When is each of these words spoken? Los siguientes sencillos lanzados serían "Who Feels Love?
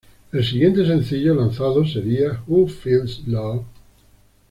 Los 0.31 0.47
siguientes 0.49 0.87
sencillos 0.87 1.37
lanzados 1.37 1.93
serían 1.93 2.39
"Who 2.47 2.67
Feels 2.67 3.21
Love? 3.27 3.67